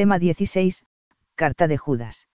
Tema 0.00 0.18
16, 0.18 0.86
Carta 1.34 1.68
de 1.68 1.76
Judas. 1.76 2.26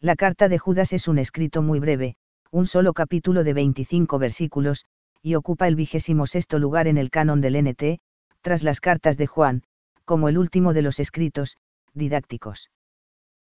La 0.00 0.16
Carta 0.16 0.48
de 0.48 0.58
Judas 0.58 0.92
es 0.92 1.06
un 1.06 1.20
escrito 1.20 1.62
muy 1.62 1.78
breve, 1.78 2.16
un 2.50 2.66
solo 2.66 2.94
capítulo 2.94 3.44
de 3.44 3.52
25 3.52 4.18
versículos, 4.18 4.86
y 5.22 5.36
ocupa 5.36 5.68
el 5.68 5.76
vigésimo 5.76 6.26
sexto 6.26 6.58
lugar 6.58 6.88
en 6.88 6.98
el 6.98 7.10
canon 7.10 7.40
del 7.40 7.54
NT, 7.62 8.00
tras 8.40 8.64
las 8.64 8.80
cartas 8.80 9.16
de 9.16 9.28
Juan, 9.28 9.62
como 10.04 10.28
el 10.28 10.36
último 10.36 10.72
de 10.72 10.82
los 10.82 10.98
escritos, 10.98 11.56
didácticos. 11.94 12.72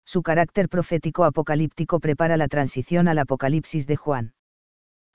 Su 0.06 0.24
carácter 0.24 0.70
profético 0.70 1.26
apocalíptico 1.26 2.00
prepara 2.00 2.38
la 2.38 2.48
transición 2.48 3.10
al 3.10 3.20
Apocalipsis 3.20 3.88
de 3.88 3.98
Juan. 3.98 4.34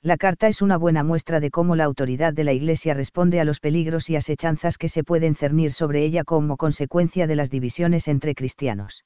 La 0.03 0.17
carta 0.17 0.47
es 0.47 0.63
una 0.63 0.77
buena 0.77 1.03
muestra 1.03 1.41
de 1.41 1.51
cómo 1.51 1.75
la 1.75 1.85
autoridad 1.85 2.33
de 2.33 2.45
la 2.45 2.53
Iglesia 2.53 2.95
responde 2.95 3.41
a 3.41 3.45
los 3.45 3.59
peligros 3.59 4.09
y 4.11 4.17
asechanzas 4.17 4.79
que 4.79 4.89
se 4.89 5.03
pueden 5.03 5.35
cernir 5.35 5.73
sobre 5.73 6.05
ella 6.05 6.23
como 6.23 6.57
consecuencia 6.57 7.27
de 7.27 7.35
las 7.35 7.51
divisiones 7.51 8.07
entre 8.07 8.37
cristianos. 8.37 9.05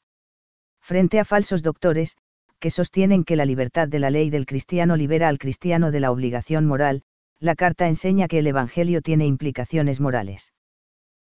Frente 0.83 1.19
a 1.19 1.25
falsos 1.25 1.63
doctores, 1.63 2.17
que 2.59 2.69
sostienen 2.69 3.25
que 3.25 3.37
la 3.37 3.47
libertad 3.47 3.89
de 3.89 4.01
la 4.01 4.11
ley 4.11 4.29
del 4.29 4.45
cristiano 4.45 4.97
libera 4.97 5.29
al 5.29 5.39
cristiano 5.39 5.91
de 5.91 6.01
la 6.01 6.11
obligación 6.11 6.67
moral, 6.67 7.03
la 7.41 7.55
carta 7.55 7.89
enseña 7.89 8.29
que 8.29 8.39
el 8.39 8.47
Evangelio 8.47 9.01
tiene 9.01 9.27
implicaciones 9.27 9.99
morales. 9.99 10.53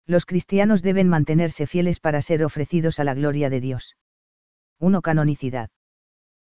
Los 0.05 0.25
cristianos 0.25 0.81
deben 0.81 1.07
mantenerse 1.07 1.67
fieles 1.67 2.01
para 2.01 2.21
ser 2.21 2.43
ofrecidos 2.43 2.99
a 2.99 3.05
la 3.05 3.13
gloria 3.13 3.49
de 3.49 3.61
Dios. 3.61 3.95
1. 4.79 5.01
Canonicidad. 5.01 5.69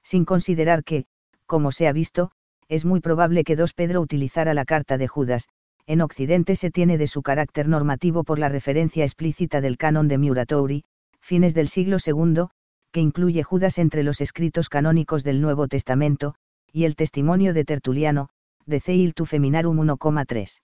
Sin 0.03 0.25
considerar 0.25 0.83
que, 0.83 1.05
como 1.47 1.70
se 1.70 1.87
ha 1.87 1.92
visto, 1.92 2.33
es 2.69 2.84
muy 2.84 3.01
probable 3.01 3.45
que 3.45 3.57
2 3.57 3.73
Pedro 3.75 4.01
utilizara 4.01 4.55
la 4.55 4.65
carta 4.65 4.98
de 4.98 5.09
Judas, 5.09 5.48
en 5.87 6.01
Occidente 6.01 6.57
se 6.57 6.70
tiene 6.70 6.98
de 6.98 7.07
su 7.07 7.23
carácter 7.23 7.69
normativo 7.69 8.25
por 8.25 8.39
la 8.39 8.48
referencia 8.48 9.05
explícita 9.05 9.61
del 9.61 9.77
canon 9.77 10.09
de 10.09 10.19
Muratori, 10.19 10.84
fines 11.20 11.55
del 11.55 11.69
siglo 11.69 11.97
II, 12.05 12.47
que 12.93 13.01
incluye 13.01 13.43
Judas 13.43 13.79
entre 13.79 14.03
los 14.03 14.20
escritos 14.20 14.69
canónicos 14.69 15.25
del 15.25 15.41
Nuevo 15.41 15.67
Testamento, 15.67 16.34
y 16.73 16.84
el 16.84 16.95
testimonio 16.95 17.55
de 17.55 17.64
Tertuliano, 17.64 18.28
de 18.67 18.81
Ceil 18.81 19.14
tu 19.14 19.27
Feminarum 19.27 19.79
1,3. 19.79 20.61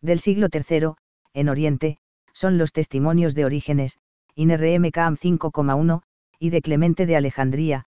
Del 0.00 0.20
siglo 0.20 0.48
III, 0.52 0.94
en 1.34 1.48
Oriente, 1.48 1.98
son 2.32 2.58
los 2.58 2.72
testimonios 2.72 3.34
de 3.34 3.44
Orígenes, 3.44 3.98
INRM 4.34 4.90
Cam 4.92 5.16
5,1, 5.16 6.02
y 6.38 6.50
de 6.50 6.62
Clemente 6.62 7.06
de 7.06 7.16
Alejandría, 7.16 7.86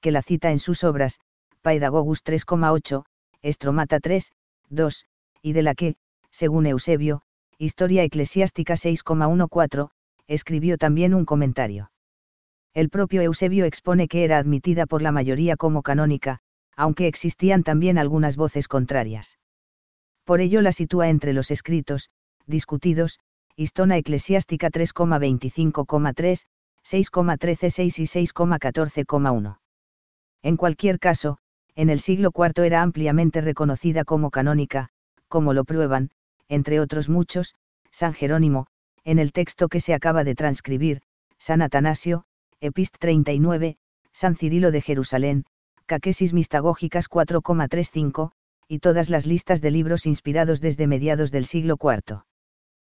que 0.00 0.10
la 0.10 0.22
cita 0.22 0.50
en 0.50 0.58
sus 0.58 0.82
obras, 0.82 1.20
Paedagogus 1.62 2.24
3,8, 2.24 3.04
Estromata 3.40 4.00
3, 4.00 4.32
2, 4.68 5.06
y 5.42 5.52
de 5.52 5.62
la 5.62 5.74
que, 5.74 5.94
según 6.30 6.66
Eusebio, 6.66 7.22
Historia 7.56 8.02
Eclesiástica 8.02 8.74
6,14, 8.74 9.90
escribió 10.26 10.76
también 10.76 11.14
un 11.14 11.24
comentario. 11.24 11.92
El 12.74 12.88
propio 12.88 13.22
Eusebio 13.22 13.64
expone 13.64 14.08
que 14.08 14.24
era 14.24 14.38
admitida 14.38 14.86
por 14.86 15.02
la 15.02 15.12
mayoría 15.12 15.56
como 15.56 15.82
canónica, 15.82 16.40
aunque 16.74 17.06
existían 17.06 17.62
también 17.62 17.98
algunas 17.98 18.36
voces 18.36 18.66
contrarias. 18.66 19.38
Por 20.24 20.40
ello 20.40 20.62
la 20.62 20.72
sitúa 20.72 21.08
entre 21.10 21.32
los 21.32 21.50
escritos, 21.50 22.10
discutidos, 22.46 23.20
Histona 23.54 23.98
Eclesiástica 23.98 24.70
3,25,3, 24.70 26.46
6,13,6 26.84 27.98
y 27.98 28.24
6,14,1. 28.24 29.58
En 30.42 30.56
cualquier 30.56 30.98
caso, 30.98 31.38
en 31.74 31.90
el 31.90 32.00
siglo 32.00 32.30
IV 32.34 32.64
era 32.64 32.82
ampliamente 32.82 33.40
reconocida 33.40 34.04
como 34.04 34.30
canónica, 34.30 34.88
como 35.28 35.54
lo 35.54 35.64
prueban, 35.64 36.10
entre 36.48 36.80
otros 36.80 37.08
muchos, 37.08 37.54
San 37.90 38.12
Jerónimo, 38.12 38.66
en 39.04 39.18
el 39.18 39.32
texto 39.32 39.68
que 39.68 39.80
se 39.80 39.94
acaba 39.94 40.24
de 40.24 40.34
transcribir, 40.34 41.02
San 41.38 41.62
Atanasio, 41.62 42.24
Epist 42.60 42.96
39, 42.98 43.76
San 44.12 44.36
Cirilo 44.36 44.70
de 44.70 44.82
Jerusalén, 44.82 45.44
Caquesis 45.86 46.32
Mistagógicas 46.32 47.08
4,35, 47.08 48.32
y 48.68 48.78
todas 48.78 49.10
las 49.10 49.26
listas 49.26 49.60
de 49.60 49.70
libros 49.70 50.06
inspirados 50.06 50.60
desde 50.60 50.86
mediados 50.86 51.30
del 51.30 51.44
siglo 51.44 51.76
IV. 51.80 52.22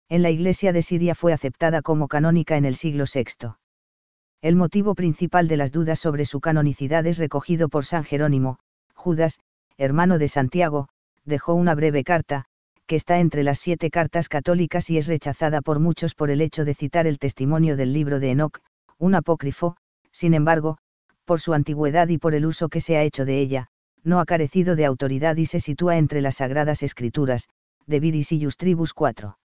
En 0.10 0.22
la 0.22 0.30
Iglesia 0.30 0.74
de 0.74 0.82
Siria 0.82 1.16
fue 1.16 1.34
aceptada 1.34 1.82
como 1.82 2.08
canónica 2.08 2.58
en 2.58 2.66
el 2.66 2.76
siglo 2.76 3.06
VI. 3.12 3.56
El 4.42 4.56
motivo 4.56 4.94
principal 4.94 5.48
de 5.48 5.58
las 5.58 5.72
dudas 5.72 6.00
sobre 6.00 6.26
su 6.26 6.42
canonicidad 6.42 7.08
es 7.08 7.18
recogido 7.18 7.70
por 7.70 7.86
San 7.86 8.04
Jerónimo, 8.04 8.60
Judas, 8.94 9.40
hermano 9.78 10.18
de 10.18 10.28
Santiago, 10.28 10.88
dejó 11.26 11.54
una 11.54 11.76
breve 11.76 12.04
carta, 12.04 12.46
que 12.86 12.96
está 12.96 13.20
entre 13.20 13.44
las 13.44 13.60
siete 13.60 13.90
cartas 13.90 14.30
católicas 14.30 14.90
y 14.90 14.98
es 14.98 15.08
rechazada 15.08 15.62
por 15.62 15.80
muchos 15.80 16.16
por 16.16 16.30
el 16.30 16.42
hecho 16.42 16.66
de 16.66 16.74
citar 16.74 17.08
el 17.08 17.20
testimonio 17.20 17.78
del 17.78 17.94
libro 17.94 18.20
de 18.20 18.32
Enoch, 18.32 18.60
un 18.98 19.16
apócrifo, 19.16 19.78
sin 20.12 20.34
embargo, 20.34 20.78
por 21.26 21.40
su 21.40 21.54
antigüedad 21.54 22.08
y 22.10 22.18
por 22.18 22.36
el 22.36 22.46
uso 22.46 22.70
que 22.70 22.82
se 22.82 22.98
ha 22.98 23.04
hecho 23.04 23.26
de 23.26 23.40
ella, 23.40 23.68
no 24.04 24.20
ha 24.20 24.26
carecido 24.26 24.76
de 24.76 24.86
autoridad 24.86 25.38
y 25.38 25.46
se 25.46 25.60
sitúa 25.60 25.98
entre 25.98 26.22
las 26.22 26.36
sagradas 26.36 26.84
escrituras, 26.84 27.48
de 27.86 28.00
Viris 28.00 28.32
y 28.32 28.44
Justribus 28.44 28.94
4. 28.94 29.38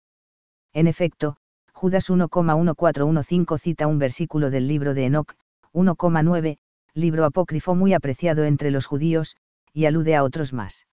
En 0.72 0.86
efecto, 0.86 1.36
Judas 1.72 2.08
1,1415 2.08 3.58
cita 3.58 3.86
un 3.86 3.98
versículo 3.98 4.50
del 4.50 4.66
libro 4.66 4.94
de 4.94 5.06
Enoch, 5.06 5.34
1,9, 5.74 6.58
libro 6.96 7.26
apócrifo 7.26 7.74
muy 7.74 7.92
apreciado 7.92 8.44
entre 8.44 8.70
los 8.70 8.86
judíos, 8.86 9.36
y 9.72 9.84
alude 9.84 10.16
a 10.16 10.24
otros 10.24 10.54
más. 10.54 10.86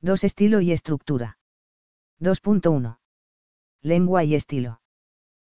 2. 0.00 0.24
Estilo 0.24 0.62
y 0.62 0.72
estructura. 0.72 1.38
2.1. 2.18 2.98
Lengua 3.82 4.24
y 4.24 4.34
estilo. 4.34 4.80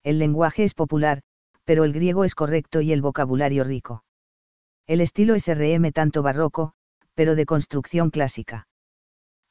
El 0.02 0.18
lenguaje 0.18 0.64
es 0.64 0.72
popular, 0.72 1.22
pero 1.64 1.84
el 1.84 1.92
griego 1.92 2.24
es 2.24 2.34
correcto 2.34 2.80
y 2.80 2.92
el 2.92 3.02
vocabulario 3.02 3.62
rico. 3.62 4.04
El 4.86 5.02
estilo 5.02 5.34
es 5.34 5.46
RM 5.46 5.92
tanto 5.92 6.22
barroco, 6.22 6.72
pero 7.14 7.34
de 7.34 7.44
construcción 7.44 8.08
clásica. 8.08 8.68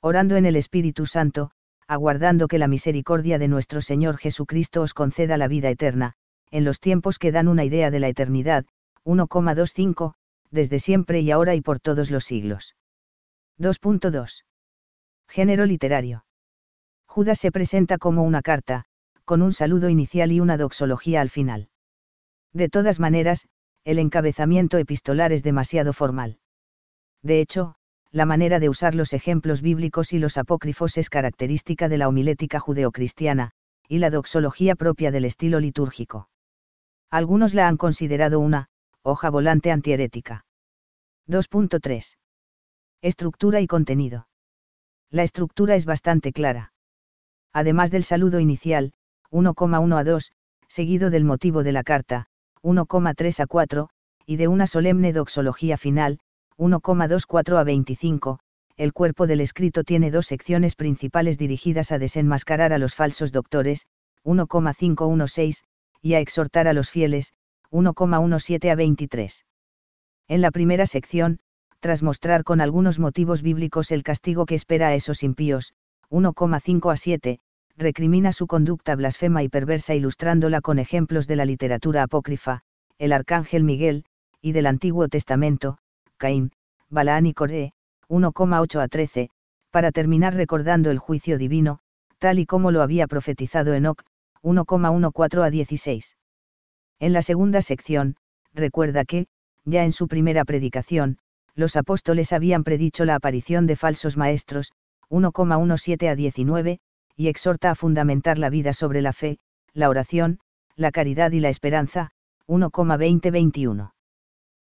Orando 0.06 0.36
en 0.36 0.44
el 0.44 0.54
Espíritu 0.54 1.06
Santo, 1.06 1.50
aguardando 1.88 2.46
que 2.46 2.58
la 2.58 2.68
misericordia 2.68 3.38
de 3.38 3.48
nuestro 3.48 3.80
Señor 3.80 4.18
Jesucristo 4.18 4.82
os 4.82 4.92
conceda 4.92 5.38
la 5.38 5.48
vida 5.48 5.70
eterna, 5.70 6.12
en 6.50 6.62
los 6.62 6.78
tiempos 6.78 7.18
que 7.18 7.32
dan 7.32 7.48
una 7.48 7.64
idea 7.64 7.90
de 7.90 8.00
la 8.00 8.08
eternidad, 8.08 8.66
1,25, 9.06 10.12
desde 10.50 10.78
siempre 10.78 11.20
y 11.20 11.30
ahora 11.30 11.54
y 11.54 11.62
por 11.62 11.80
todos 11.80 12.10
los 12.10 12.24
siglos. 12.24 12.76
2.2. 13.58 14.44
Género 15.26 15.64
literario. 15.64 16.26
Judas 17.06 17.38
se 17.38 17.50
presenta 17.50 17.96
como 17.96 18.24
una 18.24 18.42
carta, 18.42 18.84
con 19.24 19.40
un 19.40 19.54
saludo 19.54 19.88
inicial 19.88 20.32
y 20.32 20.40
una 20.40 20.58
doxología 20.58 21.22
al 21.22 21.30
final. 21.30 21.70
De 22.52 22.68
todas 22.68 23.00
maneras, 23.00 23.48
el 23.84 23.98
encabezamiento 23.98 24.76
epistolar 24.76 25.32
es 25.32 25.42
demasiado 25.42 25.94
formal. 25.94 26.40
De 27.22 27.40
hecho, 27.40 27.76
la 28.14 28.26
manera 28.26 28.60
de 28.60 28.68
usar 28.68 28.94
los 28.94 29.12
ejemplos 29.12 29.60
bíblicos 29.60 30.12
y 30.12 30.20
los 30.20 30.38
apócrifos 30.38 30.96
es 30.98 31.10
característica 31.10 31.88
de 31.88 31.98
la 31.98 32.06
homilética 32.06 32.60
judeocristiana, 32.60 33.50
y 33.88 33.98
la 33.98 34.08
doxología 34.08 34.76
propia 34.76 35.10
del 35.10 35.24
estilo 35.24 35.58
litúrgico. 35.58 36.28
Algunos 37.10 37.54
la 37.54 37.66
han 37.66 37.76
considerado 37.76 38.38
una, 38.38 38.68
hoja 39.02 39.30
volante 39.30 39.72
antiherética. 39.72 40.46
2.3. 41.26 42.16
Estructura 43.02 43.60
y 43.60 43.66
contenido. 43.66 44.28
La 45.10 45.24
estructura 45.24 45.74
es 45.74 45.84
bastante 45.84 46.32
clara. 46.32 46.72
Además 47.52 47.90
del 47.90 48.04
saludo 48.04 48.38
inicial, 48.38 48.92
1,1 49.32 49.98
a 49.98 50.04
2, 50.04 50.30
seguido 50.68 51.10
del 51.10 51.24
motivo 51.24 51.64
de 51.64 51.72
la 51.72 51.82
carta, 51.82 52.26
1,3 52.62 53.40
a 53.40 53.46
4, 53.48 53.88
y 54.24 54.36
de 54.36 54.46
una 54.46 54.68
solemne 54.68 55.12
doxología 55.12 55.76
final, 55.76 56.20
1,24 56.58 57.58
a 57.58 57.64
25, 57.64 58.38
el 58.76 58.92
cuerpo 58.92 59.26
del 59.26 59.40
escrito 59.40 59.84
tiene 59.84 60.10
dos 60.10 60.26
secciones 60.26 60.76
principales 60.76 61.38
dirigidas 61.38 61.92
a 61.92 61.98
desenmascarar 61.98 62.72
a 62.72 62.78
los 62.78 62.94
falsos 62.94 63.32
doctores, 63.32 63.86
1,516, 64.24 65.64
y 66.00 66.14
a 66.14 66.20
exhortar 66.20 66.68
a 66.68 66.72
los 66.72 66.90
fieles, 66.90 67.32
1,17 67.70 68.70
a 68.70 68.74
23. 68.74 69.44
En 70.28 70.40
la 70.40 70.50
primera 70.50 70.86
sección, 70.86 71.38
tras 71.80 72.02
mostrar 72.02 72.44
con 72.44 72.60
algunos 72.60 72.98
motivos 72.98 73.42
bíblicos 73.42 73.90
el 73.90 74.02
castigo 74.02 74.46
que 74.46 74.54
espera 74.54 74.88
a 74.88 74.94
esos 74.94 75.22
impíos, 75.22 75.74
1,5 76.10 76.92
a 76.92 76.96
7, 76.96 77.40
recrimina 77.76 78.32
su 78.32 78.46
conducta 78.46 78.94
blasfema 78.94 79.42
y 79.42 79.48
perversa 79.48 79.94
ilustrándola 79.94 80.60
con 80.60 80.78
ejemplos 80.78 81.26
de 81.26 81.36
la 81.36 81.44
literatura 81.44 82.04
apócrifa, 82.04 82.62
el 82.98 83.12
arcángel 83.12 83.64
Miguel, 83.64 84.04
y 84.40 84.52
del 84.52 84.66
Antiguo 84.66 85.08
Testamento, 85.08 85.78
Caín, 86.24 86.52
Balaán 86.88 87.26
y 87.26 87.34
Coré, 87.34 87.74
1,8 88.08 88.80
a 88.80 88.88
13, 88.88 89.28
para 89.70 89.92
terminar 89.92 90.32
recordando 90.32 90.90
el 90.90 90.98
juicio 90.98 91.36
divino, 91.36 91.80
tal 92.18 92.38
y 92.38 92.46
como 92.46 92.70
lo 92.70 92.80
había 92.80 93.06
profetizado 93.06 93.74
Enoch, 93.74 94.00
1,14 94.42 95.44
a 95.44 95.50
16. 95.50 96.16
En 96.98 97.12
la 97.12 97.20
segunda 97.20 97.60
sección, 97.60 98.16
recuerda 98.54 99.04
que, 99.04 99.26
ya 99.66 99.84
en 99.84 99.92
su 99.92 100.08
primera 100.08 100.46
predicación, 100.46 101.18
los 101.54 101.76
apóstoles 101.76 102.32
habían 102.32 102.64
predicho 102.64 103.04
la 103.04 103.16
aparición 103.16 103.66
de 103.66 103.76
falsos 103.76 104.16
maestros, 104.16 104.72
1,17 105.10 106.08
a 106.08 106.14
19, 106.14 106.80
y 107.16 107.28
exhorta 107.28 107.70
a 107.70 107.74
fundamentar 107.74 108.38
la 108.38 108.48
vida 108.48 108.72
sobre 108.72 109.02
la 109.02 109.12
fe, 109.12 109.40
la 109.74 109.90
oración, 109.90 110.38
la 110.74 110.90
caridad 110.90 111.32
y 111.32 111.40
la 111.40 111.50
esperanza, 111.50 112.12
1,20-21. 112.46 113.92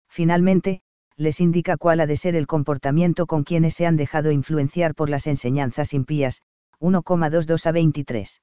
Finalmente, 0.07 0.83
les 1.17 1.41
indica 1.41 1.77
cuál 1.77 2.01
ha 2.01 2.07
de 2.07 2.17
ser 2.17 2.37
el 2.37 2.47
comportamiento 2.47 3.27
con 3.27 3.43
quienes 3.45 3.75
se 3.75 3.87
han 3.87 3.97
dejado 3.97 4.31
influenciar 4.31 4.95
por 4.95 5.09
las 5.09 5.27
enseñanzas 5.27 5.95
impías, 5.95 6.43
1,22 6.81 7.67
a 7.67 7.73
23. 7.73 8.43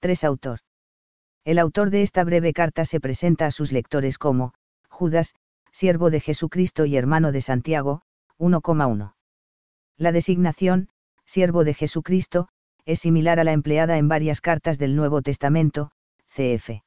3. 0.00 0.24
Autor. 0.24 0.60
El 1.44 1.58
autor 1.58 1.90
de 1.90 2.02
esta 2.02 2.24
breve 2.24 2.52
carta 2.52 2.84
se 2.84 2.98
presenta 2.98 3.46
a 3.46 3.50
sus 3.50 3.72
lectores 3.72 4.18
como, 4.18 4.54
Judas, 4.88 5.34
siervo 5.70 6.10
de 6.10 6.20
Jesucristo 6.20 6.86
y 6.86 6.96
hermano 6.96 7.30
de 7.30 7.40
Santiago, 7.40 8.02
1,1. 8.38 9.14
La 9.98 10.12
designación, 10.12 10.88
siervo 11.26 11.64
de 11.64 11.74
Jesucristo, 11.74 12.48
es 12.86 13.00
similar 13.00 13.38
a 13.38 13.44
la 13.44 13.52
empleada 13.52 13.98
en 13.98 14.08
varias 14.08 14.40
cartas 14.40 14.78
del 14.78 14.96
Nuevo 14.96 15.20
Testamento, 15.22 15.90
cf. 16.28 16.82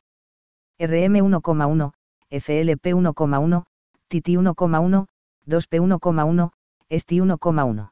RM 0.79 1.19
1,1, 1.19 1.93
FLP 2.31 2.93
1,1, 2.93 3.65
TT 4.09 4.37
1,1, 4.37 5.07
2P 5.47 5.79
1,1, 5.79 6.51
STI 6.89 7.19
1,1. 7.19 7.91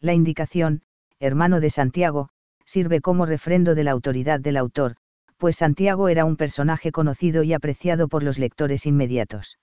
La 0.00 0.14
indicación, 0.14 0.82
hermano 1.18 1.58
de 1.60 1.70
Santiago, 1.70 2.28
sirve 2.64 3.00
como 3.00 3.26
refrendo 3.26 3.74
de 3.74 3.82
la 3.82 3.90
autoridad 3.90 4.38
del 4.38 4.56
autor, 4.56 4.94
pues 5.36 5.56
Santiago 5.56 6.08
era 6.08 6.24
un 6.24 6.36
personaje 6.36 6.92
conocido 6.92 7.42
y 7.42 7.52
apreciado 7.52 8.06
por 8.06 8.22
los 8.22 8.38
lectores 8.38 8.86
inmediatos. 8.86 9.58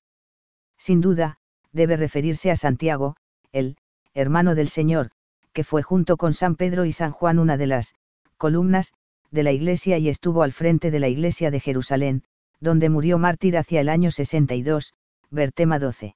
Sin 0.77 0.99
duda, 0.99 1.37
debe 1.71 1.95
referirse 1.95 2.51
a 2.51 2.57
Santiago, 2.57 3.15
el, 3.53 3.77
hermano 4.13 4.55
del 4.55 4.67
Señor, 4.67 5.11
que 5.53 5.63
fue 5.63 5.83
junto 5.83 6.17
con 6.17 6.33
San 6.33 6.55
Pedro 6.55 6.83
y 6.83 6.91
San 6.91 7.11
Juan 7.11 7.39
una 7.39 7.55
de 7.55 7.67
las 7.67 7.95
columnas 8.37 8.93
de 9.31 9.43
la 9.43 9.53
iglesia 9.53 9.97
y 9.97 10.09
estuvo 10.09 10.43
al 10.43 10.51
frente 10.51 10.91
de 10.91 10.99
la 10.99 11.07
iglesia 11.07 11.49
de 11.49 11.61
Jerusalén, 11.61 12.23
donde 12.59 12.89
murió 12.89 13.17
mártir 13.17 13.57
hacia 13.57 13.79
el 13.79 13.87
año 13.87 14.11
62, 14.11 14.93
ver 15.31 15.53
tema 15.53 15.79
12. 15.79 16.15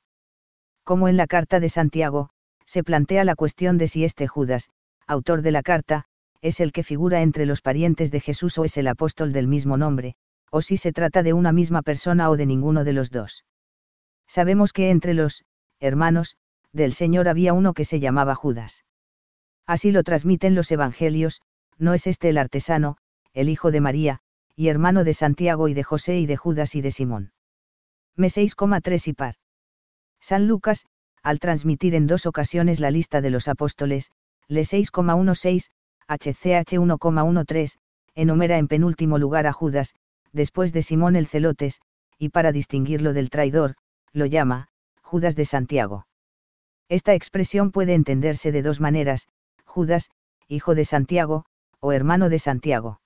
Como 0.84 1.08
en 1.08 1.18
la 1.18 1.26
carta 1.26 1.60
de 1.60 1.70
Santiago, 1.70 2.30
se 2.66 2.84
plantea 2.84 3.24
la 3.24 3.36
cuestión 3.36 3.78
de 3.78 3.88
si 3.88 4.04
este 4.04 4.28
Judas, 4.28 4.70
autor 5.08 5.42
de 5.42 5.52
la 5.52 5.64
carta, 5.64 6.06
es 6.42 6.60
el 6.60 6.72
que 6.72 6.84
figura 6.84 7.22
entre 7.22 7.46
los 7.46 7.62
parientes 7.62 8.12
de 8.12 8.20
Jesús 8.20 8.58
o 8.58 8.66
es 8.66 8.78
el 8.78 8.88
apóstol 8.88 9.34
del 9.34 9.48
mismo 9.48 9.78
nombre, 9.78 10.16
o 10.52 10.62
si 10.62 10.78
se 10.78 10.92
trata 10.92 11.24
de 11.24 11.34
una 11.34 11.52
misma 11.52 11.82
persona 11.82 12.30
o 12.30 12.38
de 12.38 12.46
ninguno 12.46 12.84
de 12.84 12.94
los 12.94 13.10
dos. 13.10 13.46
Sabemos 14.28 14.74
que 14.74 14.90
entre 14.90 15.14
los 15.14 15.44
hermanos 15.80 16.36
del 16.74 16.94
Señor 16.94 17.30
había 17.30 17.54
uno 17.54 17.74
que 17.74 17.86
se 17.86 18.00
llamaba 18.00 18.36
Judas. 18.36 18.84
Así 19.66 19.92
lo 19.92 20.04
transmiten 20.04 20.56
los 20.56 20.72
evangelios, 20.72 21.42
no 21.78 21.94
es 21.94 22.06
este 22.06 22.30
el 22.30 22.38
artesano, 22.38 22.98
el 23.34 23.50
hijo 23.50 23.72
de 23.72 23.82
María, 23.82 24.20
y 24.56 24.68
hermano 24.68 25.04
de 25.04 25.14
Santiago 25.14 25.68
y 25.68 25.74
de 25.74 25.84
José 25.84 26.20
y 26.20 26.26
de 26.26 26.38
Judas 26.38 26.76
y 26.76 26.82
de 26.82 26.92
Simón. 26.92 27.32
Me 28.16 28.28
6,3 28.28 29.08
y 29.08 29.14
par. 29.14 29.36
San 30.20 30.48
Lucas, 30.48 30.86
al 31.22 31.40
transmitir 31.40 31.96
en 31.96 32.08
dos 32.08 32.26
ocasiones 32.26 32.80
la 32.80 32.92
lista 32.92 33.22
de 33.22 33.30
los 33.30 33.48
apóstoles, 33.48 34.12
le 34.48 34.62
6,16, 34.62 35.70
HCH 36.08 36.74
1,13, 36.78 37.78
enumera 38.14 38.58
en 38.58 38.68
penúltimo 38.68 39.18
lugar 39.18 39.48
a 39.48 39.54
Judas, 39.54 39.96
después 40.32 40.72
de 40.72 40.82
Simón 40.82 41.16
el 41.16 41.28
Celotes, 41.28 41.82
y 42.18 42.30
para 42.30 42.52
distinguirlo 42.52 43.14
del 43.14 43.30
traidor, 43.30 43.76
lo 44.14 44.26
llama, 44.26 44.70
Judas 45.02 45.36
de 45.36 45.46
Santiago. 45.46 46.08
Esta 46.88 47.14
expresión 47.14 47.72
puede 47.72 47.96
entenderse 47.96 48.52
de 48.52 48.62
dos 48.62 48.80
maneras, 48.80 49.28
Judas, 49.66 50.10
hijo 50.48 50.76
de 50.76 50.86
Santiago, 50.86 51.46
o 51.80 51.92
hermano 51.92 52.30
de 52.30 52.40
Santiago. 52.40 53.02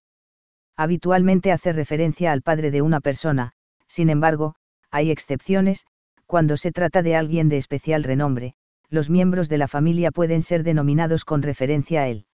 Habitualmente 0.76 1.52
hace 1.52 1.74
referencia 1.74 2.32
al 2.32 2.42
padre 2.42 2.72
de 2.72 2.82
una 2.82 3.00
persona, 3.00 3.54
sin 3.88 4.10
embargo, 4.10 4.56
hay 4.92 5.12
excepciones, 5.12 5.86
cuando 6.26 6.58
se 6.58 6.72
trata 6.72 7.02
de 7.02 7.16
alguien 7.16 7.50
de 7.50 7.58
especial 7.58 8.04
renombre, 8.04 8.54
los 8.90 9.10
miembros 9.10 9.50
de 9.50 9.58
la 9.58 9.68
familia 9.68 10.12
pueden 10.12 10.42
ser 10.42 10.64
denominados 10.64 11.26
con 11.26 11.42
referencia 11.42 12.02
a 12.02 12.08
él. 12.08 12.26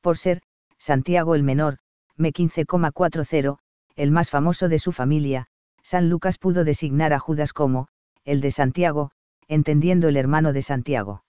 Por 0.00 0.16
ser, 0.16 0.42
Santiago 0.78 1.34
el 1.34 1.42
menor, 1.42 1.78
me 2.16 2.32
15,40, 2.32 3.58
el 3.96 4.10
más 4.10 4.30
famoso 4.30 4.68
de 4.68 4.78
su 4.78 4.92
familia, 4.92 5.46
San 5.82 6.08
Lucas 6.08 6.38
pudo 6.38 6.64
designar 6.64 7.12
a 7.12 7.18
Judas 7.18 7.52
como, 7.52 7.88
el 8.24 8.40
de 8.40 8.50
Santiago, 8.50 9.10
entendiendo 9.48 10.08
el 10.08 10.16
hermano 10.16 10.52
de 10.52 10.62
Santiago. 10.62 11.24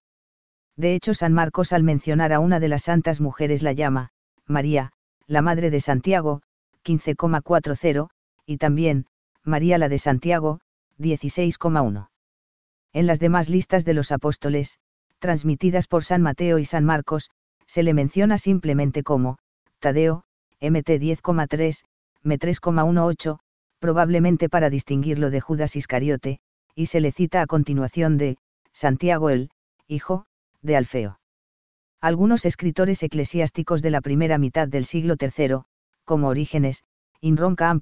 De 0.76 0.94
hecho, 0.94 1.14
San 1.14 1.34
Marcos 1.34 1.74
al 1.74 1.84
mencionar 1.84 2.34
a 2.34 2.40
una 2.40 2.60
de 2.60 2.68
las 2.68 2.84
santas 2.84 3.20
mujeres 3.20 3.64
la 3.64 3.74
llama, 3.74 4.10
María, 4.46 4.92
la 5.26 5.42
madre 5.42 5.70
de 5.70 5.80
Santiago, 5.80 6.42
15,40, 6.84 8.10
y 8.46 8.58
también, 8.58 9.06
María 9.48 9.78
la 9.78 9.88
de 9.88 9.98
Santiago, 9.98 10.60
16,1. 11.00 12.10
En 12.92 13.08
las 13.08 13.20
demás 13.20 13.50
listas 13.50 13.86
de 13.86 13.94
los 13.94 14.12
apóstoles, 14.12 14.78
transmitidas 15.20 15.88
por 15.88 16.04
San 16.04 16.22
Mateo 16.22 16.60
y 16.60 16.66
San 16.66 16.84
Marcos, 16.84 17.32
se 17.66 17.82
le 17.82 17.94
menciona 17.94 18.38
simplemente 18.38 19.04
como, 19.04 19.38
Tadeo, 19.80 20.26
MT 20.60 20.90
10,3, 21.00 21.86
M 22.24 22.38
3,18, 22.38 23.40
probablemente 23.80 24.50
para 24.50 24.70
distinguirlo 24.70 25.30
de 25.30 25.40
Judas 25.40 25.76
Iscariote, 25.76 26.40
y 26.76 26.88
se 26.88 27.00
le 27.00 27.14
cita 27.14 27.42
a 27.42 27.48
continuación 27.48 28.18
de, 28.18 28.38
Santiago 28.74 29.30
el, 29.30 29.50
hijo, 29.88 30.26
de 30.62 30.76
Alfeo. 30.76 31.20
Algunos 32.02 32.46
escritores 32.46 33.01
eclesiásticos 33.01 33.82
de 33.82 33.92
la 33.92 34.01
primera 34.01 34.38
mitad 34.38 34.68
del 34.68 34.84
siglo 34.84 35.16
III, 35.20 35.62
como 36.04 36.27
Orígenes, 36.27 36.84
Inroncaam. 37.22 37.80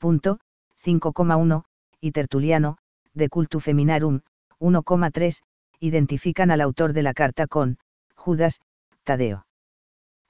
5,1, 0.86 1.64
y 2.00 2.12
Tertuliano, 2.12 2.78
de 3.14 3.30
Cultu 3.30 3.60
Feminarum, 3.60 4.22
1,3, 4.60 5.42
identifican 5.80 6.52
al 6.52 6.62
autor 6.62 6.94
de 6.94 7.02
la 7.02 7.14
carta 7.14 7.48
con, 7.48 7.78
Judas, 8.16 8.62
Tadeo. 9.04 9.48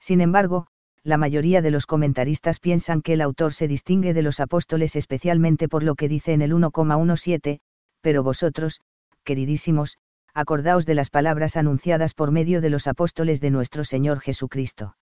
Sin 0.00 0.20
embargo, 0.20 0.66
la 1.02 1.18
mayoría 1.18 1.62
de 1.62 1.70
los 1.70 1.86
comentaristas 1.86 2.58
piensan 2.58 3.02
que 3.02 3.12
el 3.12 3.20
autor 3.20 3.52
se 3.52 3.68
distingue 3.68 4.14
de 4.14 4.22
los 4.22 4.40
apóstoles 4.40 4.96
especialmente 4.96 5.68
por 5.68 5.82
lo 5.82 5.94
que 5.94 6.08
dice 6.08 6.32
en 6.32 6.42
el 6.42 6.52
1,17, 6.52 7.60
pero 8.00 8.22
vosotros, 8.22 8.80
queridísimos, 9.24 9.98
acordaos 10.34 10.84
de 10.86 10.94
las 10.94 11.10
palabras 11.10 11.56
anunciadas 11.56 12.14
por 12.14 12.30
medio 12.30 12.60
de 12.60 12.70
los 12.70 12.86
apóstoles 12.86 13.40
de 13.40 13.50
nuestro 13.50 13.84
Señor 13.84 14.20
Jesucristo. 14.20 14.96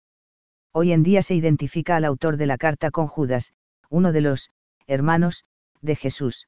Hoy 0.71 0.91
en 0.91 1.03
día 1.03 1.21
se 1.21 1.35
identifica 1.35 1.97
al 1.97 2.05
autor 2.05 2.37
de 2.37 2.45
la 2.45 2.57
carta 2.57 2.91
con 2.91 3.07
Judas, 3.07 3.53
uno 3.89 4.11
de 4.11 4.21
los, 4.21 4.49
hermanos, 4.87 5.43
de 5.81 5.95
Jesús. 5.95 6.47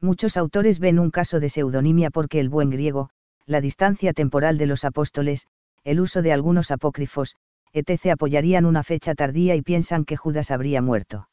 Muchos 0.00 0.36
autores 0.36 0.78
ven 0.78 0.98
un 0.98 1.10
caso 1.10 1.40
de 1.40 1.48
pseudonimia 1.48 2.10
porque 2.10 2.40
el 2.40 2.48
buen 2.48 2.70
griego, 2.70 3.10
la 3.46 3.60
distancia 3.60 4.12
temporal 4.12 4.58
de 4.58 4.66
los 4.66 4.84
apóstoles, 4.84 5.46
el 5.84 6.00
uso 6.00 6.22
de 6.22 6.32
algunos 6.32 6.70
apócrifos, 6.70 7.36
etc. 7.72 8.12
apoyarían 8.12 8.64
una 8.64 8.82
fecha 8.82 9.14
tardía 9.14 9.54
y 9.56 9.62
piensan 9.62 10.04
que 10.04 10.16
Judas 10.16 10.50
habría 10.50 10.82
muerto. 10.82 11.28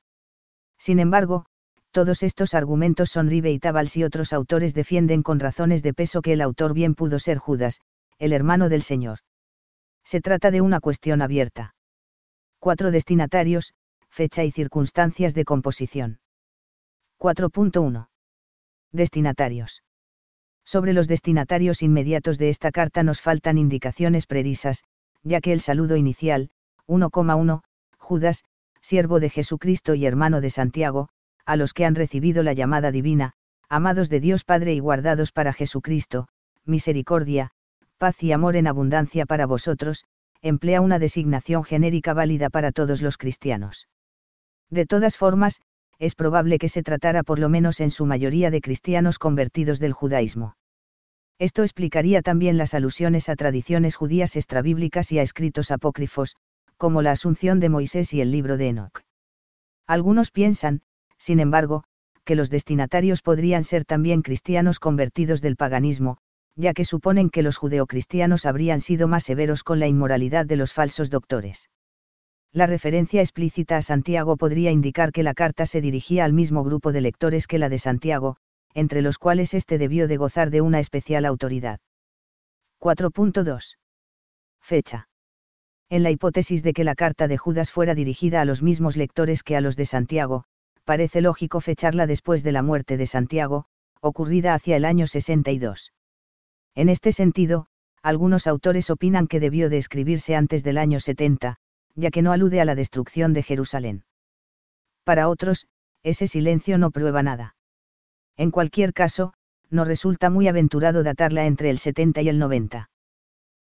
Sin 0.78 1.00
embargo, 1.00 1.46
todos 1.92 2.22
estos 2.22 2.54
argumentos 2.54 3.10
son 3.10 3.30
Tabals 3.60 3.98
y 3.98 4.04
otros 4.04 4.34
autores 4.34 4.74
defienden 4.74 5.24
con 5.24 5.40
razones 5.40 5.82
de 5.82 5.94
peso 5.94 6.22
que 6.22 6.34
el 6.34 6.42
autor 6.42 6.74
bien 6.74 6.94
pudo 6.94 7.18
ser 7.20 7.38
Judas, 7.38 7.80
el 8.20 8.34
hermano 8.34 8.70
del 8.70 8.84
Señor. 8.84 9.20
Se 10.04 10.22
trata 10.22 10.52
de 10.52 10.62
una 10.62 10.80
cuestión 10.80 11.22
abierta. 11.22 11.74
4 12.60 12.92
destinatarios, 12.92 13.74
fecha 14.18 14.44
y 14.44 14.50
circunstancias 14.50 15.36
de 15.36 15.46
composición. 15.46 16.18
4.1. 17.20 18.08
Destinatarios. 18.92 19.84
Sobre 20.66 20.94
los 20.94 21.08
destinatarios 21.08 21.84
inmediatos 21.84 22.40
de 22.40 22.50
esta 22.50 22.72
carta 22.72 23.04
nos 23.04 23.22
faltan 23.22 23.60
indicaciones 23.60 24.26
precisas, 24.26 24.84
ya 25.22 25.40
que 25.40 25.54
el 25.54 25.62
saludo 25.62 25.98
inicial, 25.98 26.50
1,1, 26.88 27.62
Judas, 28.00 28.44
siervo 28.82 29.20
de 29.20 29.30
Jesucristo 29.30 29.94
y 29.94 30.08
hermano 30.08 30.42
de 30.42 30.50
Santiago, 30.50 31.10
a 31.46 31.56
los 31.56 31.76
que 31.76 31.86
han 31.86 31.94
recibido 31.94 32.42
la 32.42 32.54
llamada 32.54 32.90
divina, 32.90 33.34
amados 33.70 34.10
de 34.10 34.20
Dios 34.20 34.44
Padre 34.44 34.74
y 34.74 34.80
guardados 34.80 35.32
para 35.32 35.54
Jesucristo, 35.54 36.28
misericordia, 36.66 37.52
paz 38.00 38.24
y 38.24 38.32
amor 38.32 38.56
en 38.56 38.66
abundancia 38.66 39.28
para 39.28 39.46
vosotros, 39.46 40.06
emplea 40.42 40.82
una 40.82 40.98
designación 40.98 41.64
genérica 41.64 42.16
válida 42.16 42.50
para 42.50 42.72
todos 42.72 43.04
los 43.04 43.20
cristianos. 43.20 43.88
De 44.70 44.86
todas 44.86 45.18
formas, 45.18 45.62
es 46.00 46.16
probable 46.16 46.60
que 46.60 46.70
se 46.70 46.84
tratara 46.84 47.24
por 47.24 47.40
lo 47.40 47.50
menos 47.50 47.80
en 47.80 47.92
su 47.92 48.06
mayoría 48.06 48.52
de 48.52 48.62
cristianos 48.62 49.20
convertidos 49.20 49.80
del 49.80 49.94
judaísmo. 49.94 50.56
Esto 51.40 51.64
explicaría 51.64 52.22
también 52.22 52.58
las 52.58 52.74
alusiones 52.74 53.30
a 53.30 53.36
tradiciones 53.36 53.96
judías 53.96 54.36
extrabíblicas 54.36 55.12
y 55.12 55.20
a 55.20 55.22
escritos 55.22 55.72
apócrifos, 55.72 56.36
como 56.78 57.02
la 57.02 57.12
Asunción 57.12 57.60
de 57.60 57.70
Moisés 57.70 58.14
y 58.14 58.22
el 58.22 58.32
libro 58.32 58.58
de 58.58 58.70
Enoch. 58.70 59.02
Algunos 59.88 60.32
piensan, 60.32 60.82
sin 61.18 61.40
embargo, 61.40 61.84
que 62.26 62.36
los 62.36 62.50
destinatarios 62.50 63.22
podrían 63.22 63.64
ser 63.64 63.86
también 63.86 64.22
cristianos 64.22 64.80
convertidos 64.80 65.42
del 65.42 65.56
paganismo, 65.56 66.18
ya 66.56 66.74
que 66.74 66.86
suponen 66.86 67.30
que 67.30 67.44
los 67.44 67.58
judeocristianos 67.58 68.46
habrían 68.46 68.82
sido 68.82 69.08
más 69.08 69.24
severos 69.24 69.64
con 69.64 69.80
la 69.80 69.88
inmoralidad 69.88 70.46
de 70.46 70.58
los 70.58 70.74
falsos 70.74 71.10
doctores. 71.10 71.70
La 72.58 72.66
referencia 72.66 73.22
explícita 73.22 73.78
a 73.78 73.84
Santiago 73.84 74.36
podría 74.36 74.72
indicar 74.72 75.12
que 75.12 75.22
la 75.22 75.36
carta 75.36 75.68
se 75.68 75.80
dirigía 75.80 76.26
al 76.26 76.34
mismo 76.34 76.64
grupo 76.64 76.92
de 76.92 77.02
lectores 77.02 77.46
que 77.46 77.60
la 77.60 77.70
de 77.70 77.78
Santiago, 77.78 78.38
entre 78.74 79.04
los 79.04 79.20
cuales 79.20 79.54
éste 79.54 79.78
debió 79.78 80.08
de 80.08 80.18
gozar 80.18 80.50
de 80.50 80.62
una 80.62 80.80
especial 80.80 81.26
autoridad. 81.26 81.80
4.2. 82.82 83.78
Fecha. 84.60 85.08
En 85.88 86.02
la 86.02 86.10
hipótesis 86.10 86.64
de 86.64 86.74
que 86.74 86.84
la 86.84 86.96
carta 86.96 87.28
de 87.28 87.38
Judas 87.38 87.70
fuera 87.70 87.94
dirigida 87.94 88.42
a 88.42 88.46
los 88.46 88.64
mismos 88.64 88.98
lectores 88.98 89.44
que 89.44 89.56
a 89.56 89.62
los 89.62 89.76
de 89.76 89.86
Santiago, 89.86 90.44
parece 90.84 91.22
lógico 91.22 91.62
fecharla 91.62 92.08
después 92.08 92.42
de 92.42 92.54
la 92.54 92.64
muerte 92.64 92.98
de 92.98 93.06
Santiago, 93.06 93.66
ocurrida 94.02 94.56
hacia 94.56 94.78
el 94.78 94.86
año 94.86 95.06
62. 95.06 95.94
En 96.74 96.90
este 96.90 97.12
sentido, 97.12 97.68
algunos 98.02 98.48
autores 98.48 98.90
opinan 98.90 99.28
que 99.28 99.40
debió 99.40 99.70
de 99.70 99.78
escribirse 99.78 100.36
antes 100.36 100.64
del 100.64 100.80
año 100.80 101.00
70, 101.00 101.60
ya 101.98 102.10
que 102.12 102.22
no 102.22 102.32
alude 102.32 102.62
a 102.62 102.66
la 102.66 102.76
destrucción 102.76 103.34
de 103.34 103.44
Jerusalén. 103.44 104.06
Para 105.04 105.28
otros, 105.28 105.68
ese 106.04 106.28
silencio 106.28 106.78
no 106.78 106.92
prueba 106.92 107.22
nada. 107.24 107.58
En 108.38 108.52
cualquier 108.52 108.94
caso, 108.94 109.34
no 109.70 109.84
resulta 109.84 110.30
muy 110.30 110.48
aventurado 110.48 111.04
datarla 111.04 111.46
entre 111.46 111.70
el 111.70 111.78
70 111.78 112.22
y 112.22 112.30
el 112.30 112.40
90 112.40 112.90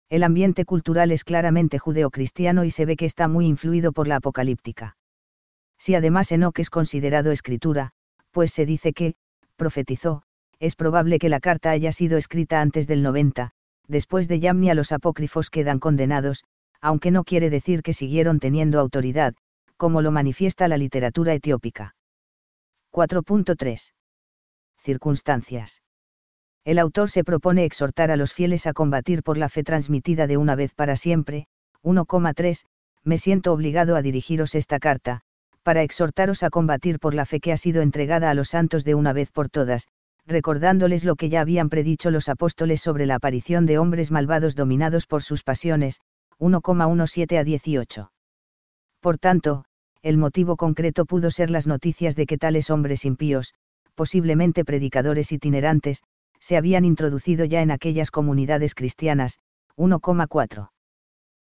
el 0.10 0.24
ambiente 0.24 0.66
cultural 0.66 1.12
es 1.12 1.24
claramente 1.24 1.80
judeocristiano 1.80 2.64
y 2.64 2.70
se 2.70 2.86
ve 2.86 2.96
que 2.96 3.06
está 3.06 3.28
muy 3.28 3.48
influido 3.48 3.92
por 3.92 4.08
la 4.08 4.18
apocalíptica. 4.18 4.98
Si 5.78 5.96
además 5.96 6.32
Enoch 6.32 6.60
es 6.60 6.70
considerado 6.70 7.32
escritura, 7.32 7.92
pues 8.32 8.52
se 8.52 8.66
dice 8.66 8.94
que, 8.94 9.16
profetizó, 9.56 10.24
es 10.60 10.76
probable 10.76 11.20
que 11.20 11.30
la 11.30 11.40
carta 11.40 11.72
haya 11.72 11.92
sido 11.92 12.18
escrita 12.18 12.62
antes 12.62 12.88
del 12.88 13.02
90, 13.02 13.52
después 13.88 14.28
de 14.28 14.40
Yamnia 14.40 14.76
los 14.76 14.92
apócrifos 14.92 15.50
quedan 15.50 15.80
condenados, 15.80 16.44
aunque 16.82 17.12
no 17.12 17.24
quiere 17.24 17.50
decir 17.50 17.82
que 17.82 17.94
siguieron 17.94 18.40
teniendo 18.40 18.80
autoridad, 18.80 19.34
como 19.78 20.02
lo 20.02 20.12
manifiesta 20.12 20.68
la 20.68 20.78
literatura 20.78 21.34
etiópica. 21.34 21.96
4.3. 22.92 23.94
Circunstancias 24.78 25.82
el 26.66 26.80
autor 26.80 27.12
se 27.12 27.24
propone 27.24 27.64
exhortar 27.64 28.10
a 28.10 28.16
los 28.16 28.34
fieles 28.34 28.66
a 28.66 28.74
combatir 28.74 29.22
por 29.22 29.38
la 29.38 29.50
fe 29.50 29.64
transmitida 29.64 30.26
de 30.26 30.38
una 30.38 30.56
vez 30.56 30.74
para 30.74 30.96
siempre. 30.96 31.46
1,3. 31.84 32.66
Me 33.04 33.20
siento 33.20 33.54
obligado 33.54 33.96
a 33.96 34.02
dirigiros 34.02 34.56
esta 34.56 34.80
carta, 34.80 35.22
para 35.62 35.84
exhortaros 35.84 36.42
a 36.42 36.50
combatir 36.50 36.98
por 37.00 37.14
la 37.14 37.28
fe 37.28 37.40
que 37.40 37.52
ha 37.52 37.58
sido 37.58 37.84
entregada 37.84 38.32
a 38.32 38.34
los 38.34 38.50
santos 38.50 38.84
de 38.84 38.96
una 38.96 39.14
vez 39.14 39.32
por 39.32 39.48
todas, 39.48 39.88
recordándoles 40.26 41.04
lo 41.04 41.16
que 41.16 41.30
ya 41.30 41.42
habían 41.42 41.70
predicho 41.70 42.10
los 42.10 42.30
apóstoles 42.30 42.82
sobre 42.82 43.06
la 43.06 43.16
aparición 43.16 43.68
de 43.68 43.78
hombres 43.78 44.10
malvados 44.10 44.56
dominados 44.56 45.06
por 45.06 45.22
sus 45.22 45.44
pasiones. 45.44 46.00
1,17 46.40 47.38
a 47.38 47.44
18. 47.44 48.12
Por 49.00 49.18
tanto, 49.18 49.66
el 50.02 50.18
motivo 50.18 50.58
concreto 50.58 51.06
pudo 51.06 51.32
ser 51.32 51.50
las 51.50 51.68
noticias 51.68 52.16
de 52.16 52.26
que 52.26 52.38
tales 52.38 52.70
hombres 52.70 53.06
impíos, 53.06 53.54
posiblemente 53.96 54.66
predicadores 54.66 55.32
itinerantes, 55.32 56.04
se 56.40 56.58
habían 56.58 56.86
introducido 56.86 57.46
ya 57.46 57.62
en 57.62 57.72
aquellas 57.72 58.12
comunidades 58.12 58.76
cristianas, 58.76 59.40
1,4. 59.78 60.70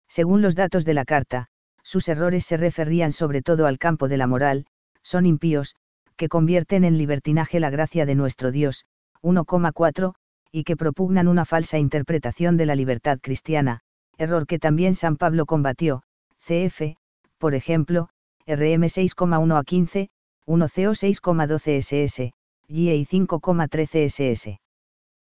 Según 0.08 0.41
los 0.41 0.55
datos 0.55 0.86
de 0.86 0.93
la 0.93 1.05
carta, 1.05 1.48
sus 1.84 2.08
errores 2.08 2.46
se 2.46 2.58
referían 2.58 3.12
sobre 3.12 3.41
todo 3.41 3.65
al 3.65 3.77
campo 3.77 4.08
de 4.08 4.17
la 4.17 4.27
moral, 4.27 4.65
son 5.03 5.25
impíos, 5.25 5.75
que 6.17 6.27
convierten 6.27 6.84
en 6.84 6.98
libertinaje 6.98 7.60
la 7.60 7.69
gracia 7.69 8.05
de 8.05 8.15
nuestro 8.15 8.51
Dios, 8.51 8.86
1,4, 9.22 10.13
y 10.51 10.63
que 10.63 10.75
propugnan 10.75 11.27
una 11.27 11.46
falsa 11.46 11.77
interpretación 11.77 12.58
de 12.58 12.65
la 12.65 12.75
libertad 12.75 13.19
cristiana, 13.22 13.81
error 14.20 14.46
que 14.46 14.60
también 14.60 14.94
San 14.96 15.16
Pablo 15.16 15.46
combatió, 15.46 16.04
CF, 16.46 16.98
por 17.38 17.56
ejemplo, 17.56 18.10
RM 18.46 18.84
6,1 18.84 19.58
a 19.58 19.64
15, 19.64 20.10
1CO 20.46 20.92
6,12 20.92 21.78
SS, 21.78 22.34
GA 22.68 22.94
5,13 22.94 24.06
SS. 24.06 24.60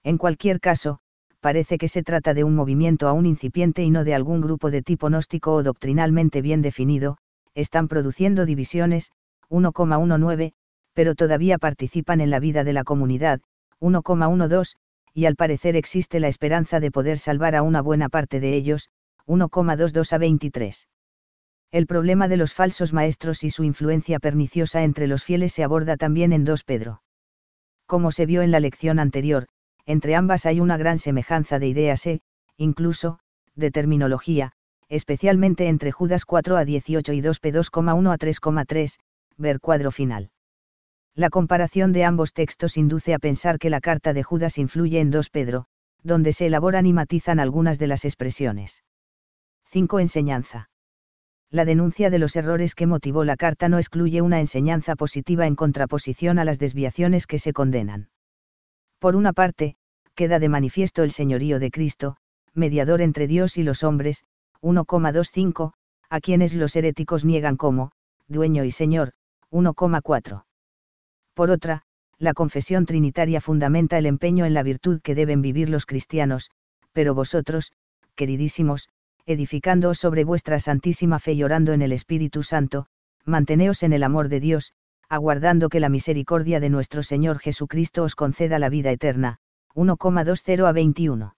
En 0.03 0.17
cualquier 0.17 0.59
caso, 0.59 0.99
parece 1.39 1.77
que 1.77 1.87
se 1.87 2.03
trata 2.03 2.33
de 2.33 2.43
un 2.43 2.53
movimiento 2.53 3.07
aún 3.07 3.25
incipiente 3.25 3.81
y 3.83 3.89
no 3.89 4.03
de 4.03 4.13
algún 4.13 4.41
grupo 4.41 4.69
de 4.69 4.81
tipo 4.83 5.07
gnóstico 5.07 5.53
o 5.53 5.63
doctrinalmente 5.63 6.41
bien 6.41 6.61
definido, 6.61 7.17
están 7.55 7.87
produciendo 7.87 8.45
divisiones, 8.45 9.11
1,19, 9.49 10.53
pero 10.93 11.15
todavía 11.15 11.57
participan 11.57 12.21
en 12.21 12.29
la 12.29 12.39
vida 12.39 12.63
de 12.63 12.73
la 12.73 12.83
comunidad, 12.83 13.41
1,12, 13.79 14.75
y 15.13 15.25
al 15.25 15.35
parecer 15.35 15.75
existe 15.75 16.19
la 16.19 16.27
esperanza 16.27 16.79
de 16.79 16.91
poder 16.91 17.17
salvar 17.17 17.55
a 17.55 17.61
una 17.61 17.81
buena 17.81 18.09
parte 18.09 18.39
de 18.39 18.55
ellos, 18.55 18.89
1,22 19.27 20.13
a 20.13 20.17
23. 20.17 20.87
El 21.71 21.85
problema 21.85 22.27
de 22.27 22.37
los 22.37 22.53
falsos 22.53 22.93
maestros 22.93 23.43
y 23.43 23.49
su 23.49 23.63
influencia 23.63 24.19
perniciosa 24.19 24.83
entre 24.83 25.07
los 25.07 25.23
fieles 25.23 25.53
se 25.53 25.63
aborda 25.63 25.97
también 25.97 26.33
en 26.33 26.43
2 26.43 26.63
Pedro. 26.63 27.03
Como 27.85 28.11
se 28.11 28.25
vio 28.25 28.41
en 28.41 28.51
la 28.51 28.59
lección 28.59 28.99
anterior, 28.99 29.47
entre 29.85 30.15
ambas 30.15 30.45
hay 30.45 30.59
una 30.59 30.77
gran 30.77 30.97
semejanza 30.97 31.59
de 31.59 31.67
ideas 31.67 32.05
e, 32.05 32.21
incluso, 32.57 33.19
de 33.55 33.71
terminología, 33.71 34.53
especialmente 34.89 35.67
entre 35.67 35.91
Judas 35.91 36.25
4 36.25 36.57
a 36.57 36.65
18 36.65 37.13
y 37.13 37.21
2P 37.21 37.53
2,1 37.53 38.11
a 38.11 38.17
3,3, 38.17 38.99
ver 39.37 39.59
cuadro 39.59 39.91
final. 39.91 40.31
La 41.15 41.29
comparación 41.29 41.91
de 41.91 42.05
ambos 42.05 42.33
textos 42.33 42.77
induce 42.77 43.13
a 43.13 43.19
pensar 43.19 43.59
que 43.59 43.69
la 43.69 43.81
carta 43.81 44.13
de 44.13 44.23
Judas 44.23 44.57
influye 44.57 44.99
en 44.99 45.11
2 45.11 45.29
Pedro, 45.29 45.65
donde 46.03 46.33
se 46.33 46.47
elaboran 46.47 46.85
y 46.85 46.93
matizan 46.93 47.39
algunas 47.39 47.77
de 47.77 47.87
las 47.87 48.05
expresiones. 48.05 48.83
5. 49.65 49.99
Enseñanza. 49.99 50.69
La 51.51 51.65
denuncia 51.65 52.09
de 52.09 52.19
los 52.19 52.35
errores 52.35 52.75
que 52.75 52.87
motivó 52.87 53.23
la 53.23 53.35
carta 53.35 53.69
no 53.69 53.77
excluye 53.79 54.21
una 54.21 54.39
enseñanza 54.39 54.95
positiva 54.95 55.47
en 55.47 55.55
contraposición 55.55 56.39
a 56.39 56.45
las 56.45 56.59
desviaciones 56.59 57.27
que 57.27 57.39
se 57.39 57.53
condenan. 57.53 58.09
Por 58.99 59.15
una 59.15 59.33
parte, 59.33 59.75
queda 60.15 60.39
de 60.39 60.49
manifiesto 60.49 61.03
el 61.03 61.11
señorío 61.11 61.59
de 61.59 61.71
Cristo, 61.71 62.17
mediador 62.53 63.01
entre 63.01 63.27
Dios 63.27 63.57
y 63.57 63.63
los 63.63 63.83
hombres, 63.83 64.25
1,25, 64.61 65.73
a 66.09 66.19
quienes 66.19 66.53
los 66.53 66.75
heréticos 66.75 67.25
niegan 67.25 67.57
como, 67.57 67.91
dueño 68.27 68.63
y 68.63 68.71
señor, 68.71 69.13
1,4. 69.51 70.43
Por 71.33 71.51
otra, 71.51 71.83
la 72.17 72.33
confesión 72.33 72.85
trinitaria 72.85 73.39
fundamenta 73.41 73.97
el 73.97 74.05
empeño 74.05 74.45
en 74.45 74.53
la 74.53 74.63
virtud 74.63 74.99
que 75.01 75.15
deben 75.15 75.41
vivir 75.41 75.69
los 75.69 75.85
cristianos, 75.85 76.49
pero 76.91 77.13
vosotros, 77.13 77.71
queridísimos, 78.15 78.89
edificándoos 79.25 79.99
sobre 79.99 80.23
vuestra 80.23 80.59
santísima 80.59 81.19
fe 81.19 81.33
y 81.33 81.43
orando 81.43 81.71
en 81.71 81.81
el 81.81 81.93
Espíritu 81.93 82.43
Santo, 82.43 82.87
manteneos 83.25 83.83
en 83.83 83.93
el 83.93 84.03
amor 84.03 84.27
de 84.27 84.39
Dios, 84.39 84.73
aguardando 85.07 85.69
que 85.69 85.79
la 85.79 85.89
misericordia 85.89 86.59
de 86.59 86.69
nuestro 86.69 87.03
Señor 87.03 87.39
Jesucristo 87.39 88.03
os 88.03 88.15
conceda 88.15 88.59
la 88.59 88.69
vida 88.69 88.91
eterna. 88.91 89.39
1,20 89.75 90.67
a 90.67 90.71
21. 90.71 91.35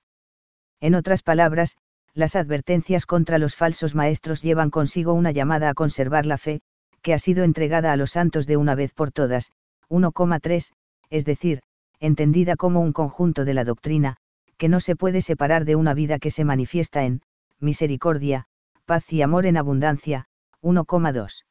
En 0.80 0.96
otras 0.96 1.22
palabras, 1.22 1.78
las 2.13 2.36
advertencias 2.36 3.06
contra 3.06 3.38
los 3.38 3.56
falsos 3.56 3.96
maestros 3.96 4.41
llevan 4.41 4.70
consigo 4.70 5.13
una 5.13 5.32
llamada 5.32 5.70
a 5.70 5.74
conservar 5.74 6.25
la 6.25 6.38
fe, 6.38 6.62
que 7.01 7.13
ha 7.13 7.20
sido 7.20 7.44
entregada 7.44 7.91
a 7.91 7.98
los 7.98 8.12
santos 8.12 8.48
de 8.48 8.58
una 8.58 8.75
vez 8.75 8.94
por 8.94 9.12
todas, 9.12 9.51
1,3, 9.89 10.72
es 11.10 11.25
decir, 11.25 11.62
entendida 12.00 12.56
como 12.56 12.82
un 12.82 12.94
conjunto 12.94 13.46
de 13.46 13.53
la 13.53 13.63
doctrina, 13.63 14.18
que 14.58 14.70
no 14.70 14.80
se 14.80 14.96
puede 14.96 15.22
separar 15.22 15.65
de 15.65 15.75
una 15.75 15.94
vida 15.94 16.20
que 16.20 16.32
se 16.32 16.46
manifiesta 16.46 17.03
en, 17.03 17.22
misericordia, 17.60 18.46
paz 18.86 19.12
y 19.13 19.22
amor 19.22 19.46
en 19.46 19.58
abundancia, 19.58 20.25
1,2. 20.62 21.46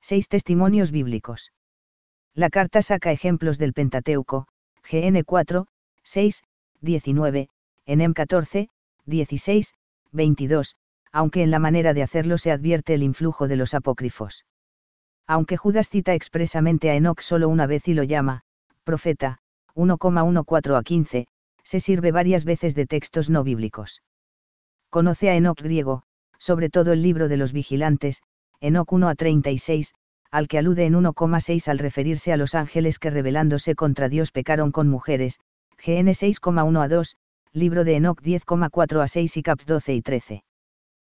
6 0.00 0.28
testimonios 0.28 0.90
bíblicos. 0.90 1.52
La 2.34 2.50
carta 2.50 2.82
saca 2.82 3.12
ejemplos 3.12 3.58
del 3.58 3.72
Pentateuco, 3.72 4.48
GN 4.90 5.22
4, 5.24 5.66
6, 6.02 6.44
19, 6.80 7.48
ENEM 7.86 8.12
14, 8.12 8.68
16, 9.06 9.74
22, 10.12 10.76
aunque 11.12 11.42
en 11.42 11.50
la 11.50 11.58
manera 11.58 11.94
de 11.94 12.02
hacerlo 12.02 12.38
se 12.38 12.50
advierte 12.50 12.94
el 12.94 13.02
influjo 13.02 13.48
de 13.48 13.56
los 13.56 13.74
apócrifos. 13.74 14.44
Aunque 15.26 15.56
Judas 15.56 15.88
cita 15.88 16.14
expresamente 16.14 16.90
a 16.90 16.96
Enoch 16.96 17.20
solo 17.20 17.48
una 17.48 17.66
vez 17.66 17.88
y 17.88 17.94
lo 17.94 18.02
llama, 18.02 18.42
profeta, 18.84 19.38
1,14 19.74 20.78
a 20.78 20.82
15, 20.82 21.26
se 21.62 21.80
sirve 21.80 22.12
varias 22.12 22.44
veces 22.44 22.74
de 22.74 22.86
textos 22.86 23.30
no 23.30 23.42
bíblicos. 23.42 24.02
Conoce 24.90 25.30
a 25.30 25.36
Enoch 25.36 25.60
griego, 25.60 26.02
sobre 26.38 26.68
todo 26.68 26.92
el 26.92 27.02
libro 27.02 27.28
de 27.28 27.36
los 27.36 27.52
vigilantes, 27.52 28.22
Enoch 28.60 28.92
1 28.92 29.08
a 29.08 29.14
36, 29.14 29.94
al 30.30 30.48
que 30.48 30.58
alude 30.58 30.84
en 30.84 30.94
1,6 30.94 31.68
al 31.68 31.78
referirse 31.78 32.32
a 32.32 32.36
los 32.36 32.54
ángeles 32.54 32.98
que 32.98 33.10
rebelándose 33.10 33.74
contra 33.74 34.08
Dios 34.08 34.30
pecaron 34.30 34.72
con 34.72 34.88
mujeres, 34.88 35.38
GN 35.78 36.08
6,1 36.08 36.82
a 36.82 36.88
2, 36.88 37.16
libro 37.54 37.84
de 37.84 37.94
Enoch 37.94 38.20
10,4 38.20 39.00
a 39.00 39.06
6 39.06 39.36
y 39.36 39.42
Caps 39.42 39.66
12 39.66 39.94
y 39.94 40.02
13. 40.02 40.44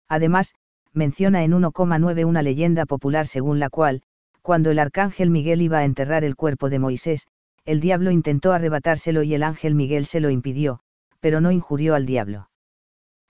Además, 0.08 0.54
menciona 0.94 1.44
en 1.44 1.52
1,9 1.52 2.26
una 2.26 2.44
leyenda 2.44 2.86
popular 2.86 3.26
según 3.26 3.60
la 3.60 3.70
cual, 3.70 4.04
cuando 4.44 4.70
el 4.70 4.78
arcángel 4.78 5.32
Miguel 5.32 5.64
iba 5.64 5.80
a 5.80 5.84
enterrar 5.84 6.24
el 6.24 6.36
cuerpo 6.36 6.70
de 6.70 6.78
Moisés, 6.78 7.28
el 7.66 7.80
diablo 7.80 8.12
intentó 8.12 8.54
arrebatárselo 8.54 9.24
y 9.24 9.34
el 9.34 9.42
ángel 9.42 9.74
Miguel 9.74 10.06
se 10.06 10.20
lo 10.20 10.30
impidió, 10.30 10.80
pero 11.20 11.42
no 11.42 11.52
injurió 11.52 11.96
al 11.96 12.06
diablo. 12.06 12.50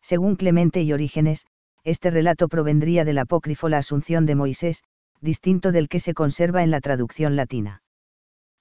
Según 0.02 0.36
Clemente 0.36 0.84
y 0.84 0.92
Orígenes, 0.92 1.48
este 1.86 2.12
relato 2.12 2.50
provendría 2.50 3.06
del 3.06 3.20
apócrifo 3.20 3.70
La 3.70 3.78
Asunción 3.78 4.26
de 4.26 4.36
Moisés, 4.36 4.84
distinto 5.22 5.72
del 5.72 5.88
que 5.88 6.02
se 6.02 6.14
conserva 6.14 6.62
en 6.62 6.72
la 6.72 6.82
traducción 6.82 7.38
latina. 7.38 7.82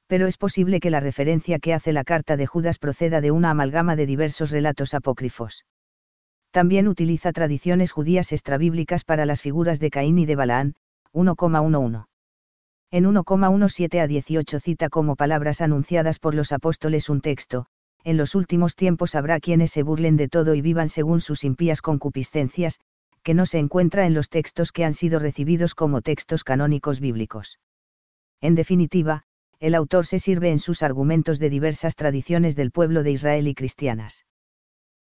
Pero 0.07 0.27
es 0.27 0.39
posible 0.39 0.81
que 0.81 0.91
la 0.91 1.01
referencia 1.01 1.59
que 1.59 1.75
hace 1.75 1.93
la 1.93 2.05
carta 2.05 2.37
de 2.37 2.47
Judas 2.47 2.79
proceda 2.79 3.21
de 3.21 3.31
una 3.31 3.51
amalgama 3.51 3.97
de 3.97 4.07
diversos 4.07 4.51
relatos 4.51 4.95
apócrifos. 4.95 5.65
También 6.53 6.89
utiliza 6.89 7.33
tradiciones 7.33 7.93
judías 7.93 8.33
extrabíblicas 8.33 9.05
para 9.05 9.27
las 9.27 9.43
figuras 9.43 9.81
de 9.81 9.91
Caín 9.91 10.19
y 10.19 10.27
de 10.27 10.37
Balaán, 10.37 10.75
1,11. 11.13 12.07
En 12.93 13.05
1,17 13.05 14.01
a 14.01 14.07
18 14.07 14.61
cita 14.61 14.89
como 14.89 15.17
palabras 15.17 15.61
anunciadas 15.61 16.19
por 16.19 16.35
los 16.35 16.53
apóstoles 16.53 17.11
un 17.11 17.21
texto, 17.21 17.67
en 18.05 18.17
los 18.17 18.37
últimos 18.37 18.77
tiempos 18.77 19.17
habrá 19.17 19.41
quienes 19.41 19.73
se 19.73 19.83
burlen 19.83 20.17
de 20.17 20.29
todo 20.29 20.55
y 20.55 20.61
vivan 20.61 20.89
según 20.89 21.21
sus 21.21 21.43
impías 21.43 21.83
concupiscencias, 21.83 22.79
que 23.25 23.35
no 23.35 23.45
se 23.45 23.59
encuentra 23.59 24.07
en 24.07 24.15
los 24.15 24.31
textos 24.31 24.71
que 24.71 24.85
han 24.85 24.95
sido 24.95 25.19
recibidos 25.19 25.75
como 25.75 26.01
textos 26.01 26.45
canónicos 26.45 27.01
bíblicos. 27.01 27.59
En 28.41 28.55
definitiva, 28.55 29.25
el 29.61 29.75
autor 29.75 30.07
se 30.07 30.19
sirve 30.19 30.51
en 30.51 30.59
sus 30.59 30.83
argumentos 30.83 31.39
de 31.39 31.51
diversas 31.51 31.97
tradiciones 31.97 32.57
del 32.57 32.71
pueblo 32.71 33.03
de 33.03 33.13
Israel 33.13 33.49
y 33.49 33.55
cristianas. 33.55 34.27